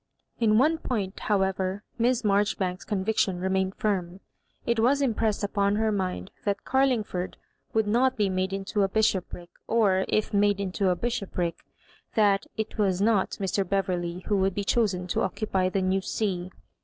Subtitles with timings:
[0.39, 4.19] In one point, however, Miss Marjoribanks's conviction remamed firm;
[4.65, 7.37] it was impressed upon her mind that Carlmgford
[7.73, 11.57] would not be made into a bishop ric^ or, if made into a bishopric,
[12.15, 13.63] that it was not Mr.
[13.63, 16.49] Beverley who would be chosen to occupy the new see.